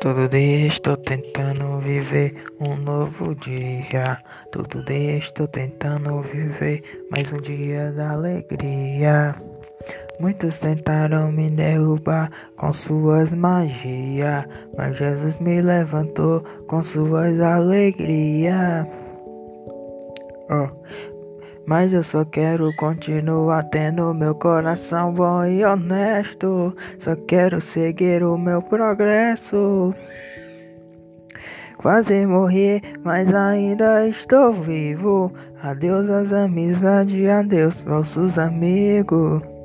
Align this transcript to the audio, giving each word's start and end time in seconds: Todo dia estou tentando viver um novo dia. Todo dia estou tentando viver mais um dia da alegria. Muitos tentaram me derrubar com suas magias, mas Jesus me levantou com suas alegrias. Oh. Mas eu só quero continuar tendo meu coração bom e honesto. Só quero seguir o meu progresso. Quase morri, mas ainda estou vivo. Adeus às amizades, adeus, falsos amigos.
Todo 0.00 0.28
dia 0.28 0.66
estou 0.66 0.96
tentando 0.96 1.78
viver 1.78 2.34
um 2.60 2.76
novo 2.76 3.34
dia. 3.34 4.18
Todo 4.52 4.84
dia 4.84 5.18
estou 5.18 5.48
tentando 5.48 6.20
viver 6.22 6.82
mais 7.10 7.32
um 7.32 7.40
dia 7.40 7.92
da 7.92 8.12
alegria. 8.12 9.34
Muitos 10.18 10.60
tentaram 10.60 11.30
me 11.30 11.50
derrubar 11.50 12.30
com 12.56 12.72
suas 12.72 13.32
magias, 13.32 14.46
mas 14.76 14.96
Jesus 14.96 15.38
me 15.38 15.60
levantou 15.60 16.40
com 16.66 16.82
suas 16.82 17.40
alegrias. 17.40 18.86
Oh. 20.48 21.15
Mas 21.66 21.92
eu 21.92 22.02
só 22.02 22.24
quero 22.24 22.72
continuar 22.76 23.64
tendo 23.64 24.14
meu 24.14 24.34
coração 24.34 25.12
bom 25.12 25.44
e 25.44 25.64
honesto. 25.64 26.74
Só 26.98 27.16
quero 27.16 27.60
seguir 27.60 28.22
o 28.22 28.38
meu 28.38 28.62
progresso. 28.62 29.92
Quase 31.76 32.24
morri, 32.24 32.80
mas 33.02 33.34
ainda 33.34 34.06
estou 34.08 34.52
vivo. 34.52 35.32
Adeus 35.62 36.08
às 36.08 36.32
amizades, 36.32 37.28
adeus, 37.28 37.82
falsos 37.82 38.38
amigos. 38.38 39.55